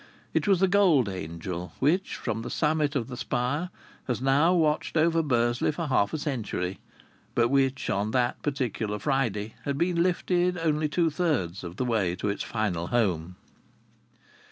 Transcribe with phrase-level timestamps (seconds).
[0.33, 3.69] It was the gold angel which, from the summit of the spire,
[4.07, 6.79] has now watched over Bursley for half a century,
[7.35, 12.15] but which on that particular Friday had been lifted only two thirds of the way
[12.15, 13.35] to its final home.